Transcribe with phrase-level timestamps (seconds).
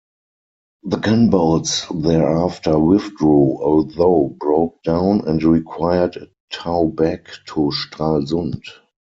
[0.81, 8.63] The gunboats thereafter withdrew, although broke down and required a tow back to Stralsund.